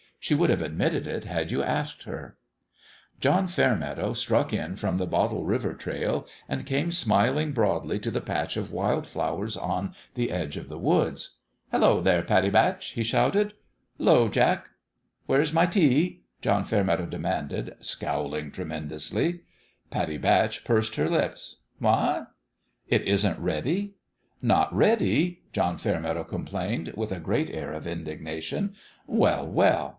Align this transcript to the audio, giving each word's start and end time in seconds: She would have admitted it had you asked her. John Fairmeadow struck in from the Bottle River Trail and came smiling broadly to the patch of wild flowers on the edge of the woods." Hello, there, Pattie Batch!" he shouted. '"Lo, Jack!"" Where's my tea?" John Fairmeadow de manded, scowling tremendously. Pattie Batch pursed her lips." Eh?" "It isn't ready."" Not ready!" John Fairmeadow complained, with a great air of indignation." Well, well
She 0.19 0.33
would 0.35 0.51
have 0.51 0.61
admitted 0.61 1.07
it 1.07 1.25
had 1.25 1.49
you 1.49 1.63
asked 1.63 2.03
her. 2.03 2.37
John 3.19 3.47
Fairmeadow 3.47 4.13
struck 4.13 4.53
in 4.53 4.75
from 4.75 4.95
the 4.97 5.07
Bottle 5.07 5.45
River 5.45 5.73
Trail 5.73 6.27
and 6.47 6.65
came 6.65 6.91
smiling 6.91 7.53
broadly 7.53 7.99
to 7.99 8.11
the 8.11 8.21
patch 8.21 8.55
of 8.55 8.71
wild 8.71 9.07
flowers 9.07 9.57
on 9.57 9.95
the 10.13 10.31
edge 10.31 10.57
of 10.57 10.69
the 10.69 10.77
woods." 10.77 11.37
Hello, 11.71 12.01
there, 12.01 12.21
Pattie 12.21 12.51
Batch!" 12.51 12.89
he 12.91 13.03
shouted. 13.03 13.53
'"Lo, 13.97 14.27
Jack!"" 14.27 14.69
Where's 15.27 15.53
my 15.53 15.65
tea?" 15.65 16.21
John 16.43 16.65
Fairmeadow 16.65 17.07
de 17.07 17.17
manded, 17.19 17.83
scowling 17.83 18.51
tremendously. 18.51 19.41
Pattie 19.89 20.17
Batch 20.19 20.63
pursed 20.63 20.95
her 20.95 21.09
lips." 21.09 21.57
Eh?" 21.83 22.23
"It 22.95 23.01
isn't 23.03 23.39
ready."" 23.39 23.95
Not 24.41 24.73
ready!" 24.75 25.39
John 25.53 25.77
Fairmeadow 25.77 26.23
complained, 26.25 26.93
with 26.95 27.11
a 27.11 27.19
great 27.19 27.49
air 27.49 27.71
of 27.73 27.87
indignation." 27.87 28.75
Well, 29.07 29.47
well 29.47 29.89